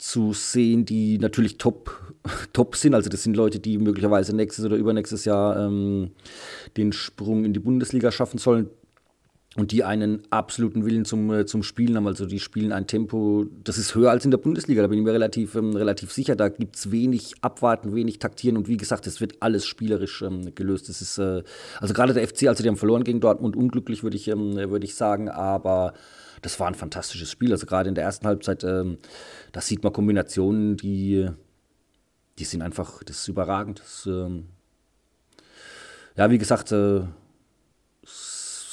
zu 0.00 0.32
sehen, 0.32 0.84
die 0.84 1.18
natürlich 1.18 1.58
top, 1.58 2.14
top 2.52 2.76
sind. 2.76 2.94
Also 2.94 3.10
das 3.10 3.22
sind 3.22 3.36
Leute, 3.36 3.60
die 3.60 3.78
möglicherweise 3.78 4.34
nächstes 4.34 4.64
oder 4.64 4.76
übernächstes 4.76 5.24
Jahr 5.24 5.58
ähm, 5.58 6.10
den 6.76 6.92
Sprung 6.92 7.44
in 7.44 7.52
die 7.52 7.60
Bundesliga 7.60 8.10
schaffen 8.10 8.38
sollen 8.38 8.70
und 9.56 9.72
die 9.72 9.82
einen 9.82 10.22
absoluten 10.30 10.86
Willen 10.86 11.04
zum, 11.04 11.30
äh, 11.32 11.44
zum 11.44 11.62
Spielen 11.62 11.96
haben. 11.96 12.06
Also 12.06 12.24
die 12.24 12.38
spielen 12.38 12.72
ein 12.72 12.86
Tempo, 12.86 13.46
das 13.64 13.78
ist 13.78 13.94
höher 13.94 14.10
als 14.10 14.24
in 14.24 14.30
der 14.30 14.38
Bundesliga, 14.38 14.80
da 14.80 14.88
bin 14.88 14.98
ich 14.98 15.04
mir 15.04 15.12
relativ, 15.12 15.54
ähm, 15.56 15.76
relativ 15.76 16.12
sicher. 16.12 16.36
Da 16.36 16.48
gibt 16.48 16.76
es 16.76 16.90
wenig 16.90 17.34
Abwarten, 17.40 17.94
wenig 17.94 18.20
Taktieren 18.20 18.56
und 18.56 18.68
wie 18.68 18.76
gesagt, 18.76 19.06
es 19.06 19.20
wird 19.20 19.34
alles 19.40 19.66
spielerisch 19.66 20.22
ähm, 20.22 20.54
gelöst. 20.54 20.88
Das 20.88 21.02
ist, 21.02 21.18
äh, 21.18 21.42
also 21.80 21.94
gerade 21.94 22.14
der 22.14 22.26
FC, 22.26 22.44
also 22.46 22.62
die 22.62 22.68
haben 22.68 22.76
verloren 22.76 23.04
gegen 23.04 23.20
Dortmund, 23.20 23.56
unglücklich 23.56 24.02
würde 24.02 24.16
ich, 24.16 24.28
ähm, 24.28 24.54
würd 24.54 24.84
ich 24.84 24.94
sagen, 24.94 25.28
aber 25.28 25.94
das 26.42 26.58
war 26.58 26.68
ein 26.68 26.74
fantastisches 26.74 27.30
Spiel. 27.30 27.52
Also 27.52 27.66
gerade 27.66 27.88
in 27.88 27.94
der 27.94 28.04
ersten 28.04 28.26
Halbzeit, 28.26 28.64
ähm, 28.64 28.98
da 29.52 29.60
sieht 29.60 29.82
man 29.82 29.92
Kombinationen, 29.92 30.76
die, 30.76 31.28
die 32.38 32.44
sind 32.44 32.62
einfach, 32.62 33.02
das 33.04 33.20
ist 33.20 33.28
überragend. 33.28 33.80
Das, 33.80 34.06
ähm, 34.06 34.46
ja, 36.16 36.30
wie 36.30 36.38
gesagt, 36.38 36.72
äh, 36.72 37.02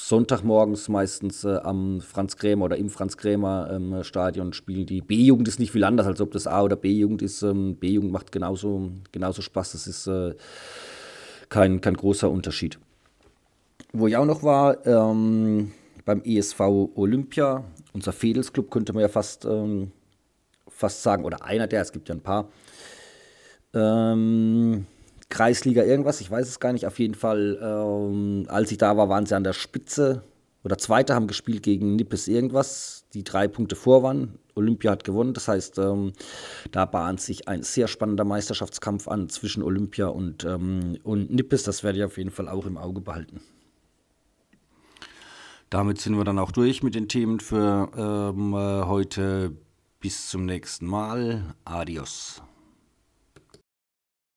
Sonntagmorgens 0.08 0.88
meistens 0.88 1.44
äh, 1.44 1.56
am 1.56 2.00
Franz 2.00 2.36
Krämer 2.36 2.64
oder 2.64 2.78
im 2.78 2.88
Franz 2.88 3.18
Krämer 3.18 3.68
ähm, 3.70 4.02
Stadion 4.04 4.54
spielen 4.54 4.86
die 4.86 5.02
B-Jugend 5.02 5.46
ist 5.48 5.58
nicht 5.58 5.72
viel 5.72 5.84
anders, 5.84 6.06
als 6.06 6.22
ob 6.22 6.30
das 6.30 6.46
A- 6.46 6.62
oder 6.62 6.76
B-Jugend 6.76 7.20
ist. 7.20 7.42
Ähm, 7.42 7.76
B-Jugend 7.76 8.10
macht 8.10 8.32
genauso, 8.32 8.90
genauso 9.12 9.42
Spaß, 9.42 9.72
das 9.72 9.86
ist 9.86 10.06
äh, 10.06 10.34
kein, 11.50 11.82
kein 11.82 11.92
großer 11.92 12.30
Unterschied. 12.30 12.78
Wo 13.92 14.06
ich 14.06 14.16
auch 14.16 14.24
noch 14.24 14.42
war, 14.42 14.86
ähm, 14.86 15.72
beim 16.06 16.22
ESV 16.24 16.60
Olympia, 16.94 17.64
unser 17.92 18.12
Fedelsclub 18.12 18.70
könnte 18.70 18.94
man 18.94 19.02
ja 19.02 19.08
fast, 19.08 19.44
ähm, 19.44 19.92
fast 20.78 21.02
sagen, 21.02 21.24
oder 21.24 21.44
einer 21.44 21.66
der, 21.66 21.82
es 21.82 21.92
gibt 21.92 22.08
ja 22.08 22.14
ein 22.14 22.22
paar. 22.22 22.48
Ähm, 23.74 24.86
Kreisliga 25.28 25.82
irgendwas, 25.82 26.20
ich 26.20 26.30
weiß 26.30 26.48
es 26.48 26.60
gar 26.60 26.72
nicht. 26.72 26.86
Auf 26.86 26.98
jeden 26.98 27.14
Fall, 27.14 27.58
ähm, 27.60 28.46
als 28.48 28.70
ich 28.70 28.78
da 28.78 28.96
war, 28.96 29.08
waren 29.08 29.26
sie 29.26 29.34
an 29.34 29.44
der 29.44 29.52
Spitze 29.52 30.22
oder 30.64 30.78
Zweite 30.78 31.14
haben 31.14 31.26
gespielt 31.26 31.62
gegen 31.62 31.96
Nippes 31.96 32.28
irgendwas, 32.28 33.04
die 33.12 33.24
drei 33.24 33.48
Punkte 33.48 33.76
vor 33.76 34.02
waren. 34.02 34.38
Olympia 34.54 34.90
hat 34.90 35.04
gewonnen, 35.04 35.34
das 35.34 35.48
heißt, 35.48 35.78
ähm, 35.78 36.12
da 36.72 36.84
bahnt 36.84 37.20
sich 37.20 37.46
ein 37.48 37.62
sehr 37.62 37.88
spannender 37.88 38.24
Meisterschaftskampf 38.24 39.08
an 39.08 39.28
zwischen 39.28 39.62
Olympia 39.62 40.06
und, 40.06 40.44
ähm, 40.44 40.98
und 41.02 41.30
Nippes. 41.30 41.62
Das 41.64 41.84
werde 41.84 41.98
ich 41.98 42.04
auf 42.04 42.18
jeden 42.18 42.30
Fall 42.30 42.48
auch 42.48 42.66
im 42.66 42.76
Auge 42.76 43.00
behalten. 43.00 43.40
Damit 45.70 46.00
sind 46.00 46.16
wir 46.16 46.24
dann 46.24 46.38
auch 46.38 46.52
durch 46.52 46.82
mit 46.82 46.94
den 46.94 47.08
Themen 47.08 47.40
für 47.40 47.90
ähm, 47.96 48.54
äh, 48.54 48.86
heute. 48.86 49.52
Bis 50.00 50.28
zum 50.28 50.46
nächsten 50.46 50.86
Mal. 50.86 51.56
Adios. 51.64 52.40